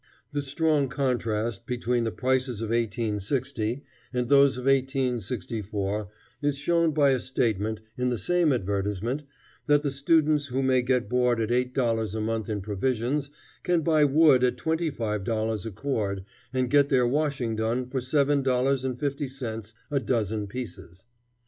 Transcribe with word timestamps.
The 0.31 0.41
strong 0.41 0.89
contrast 0.89 1.67
between 1.67 2.05
the 2.05 2.11
prices 2.11 2.63
of 2.63 2.71
1860 2.71 3.83
and 4.11 4.27
those 4.29 4.57
of 4.57 4.65
1864 4.65 6.07
is 6.41 6.57
shown 6.57 6.91
by 6.91 7.11
a 7.11 7.19
statement, 7.19 7.83
in 7.99 8.09
the 8.09 8.17
same 8.17 8.51
advertisement, 8.51 9.25
that 9.67 9.83
the 9.83 9.91
students 9.91 10.47
who 10.47 10.63
may 10.63 10.81
get 10.81 11.07
board 11.07 11.39
at 11.39 11.51
eight 11.51 11.75
dollars 11.75 12.15
a 12.15 12.19
month 12.21 12.49
in 12.49 12.61
provisions, 12.61 13.29
can 13.61 13.81
buy 13.81 14.03
wood 14.03 14.43
at 14.43 14.57
twenty 14.57 14.89
five 14.89 15.23
dollars 15.23 15.67
a 15.67 15.71
cord 15.71 16.25
and 16.51 16.71
get 16.71 16.89
their 16.89 17.05
washing 17.05 17.55
done 17.55 17.87
for 17.87 18.01
seven 18.01 18.41
dollars 18.41 18.83
and 18.83 18.99
fifty 18.99 19.27
cents 19.27 19.75
a 19.91 19.99
dozen 19.99 20.47
pieces. 20.47 21.05